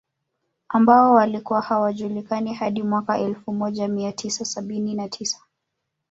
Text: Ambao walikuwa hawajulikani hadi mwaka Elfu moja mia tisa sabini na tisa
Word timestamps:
Ambao 0.69 1.13
walikuwa 1.13 1.61
hawajulikani 1.61 2.53
hadi 2.53 2.83
mwaka 2.83 3.17
Elfu 3.19 3.53
moja 3.53 3.87
mia 3.87 4.11
tisa 4.11 4.45
sabini 4.45 4.93
na 4.95 5.09
tisa 5.09 5.39